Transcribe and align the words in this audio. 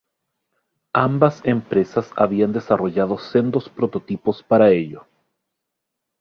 Ambas 0.95 1.41
empresas 1.45 2.11
habían 2.15 2.53
desarrollado 2.53 3.19
sendos 3.19 3.69
prototipos 3.69 4.41
para 4.41 4.71
ello. 4.71 5.05